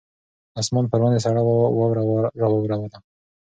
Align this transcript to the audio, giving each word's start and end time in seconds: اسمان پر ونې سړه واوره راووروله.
اسمان 0.61 0.85
پر 0.91 0.99
ونې 1.01 1.19
سړه 1.25 1.41
واوره 1.77 2.01
راووروله. 2.41 2.97